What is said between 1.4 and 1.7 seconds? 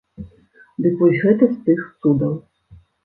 з